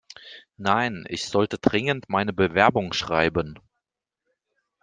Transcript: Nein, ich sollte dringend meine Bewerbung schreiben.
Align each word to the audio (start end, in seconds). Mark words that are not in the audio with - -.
Nein, 0.57 1.05
ich 1.09 1.25
sollte 1.27 1.59
dringend 1.59 2.09
meine 2.09 2.33
Bewerbung 2.33 2.91
schreiben. 2.91 3.59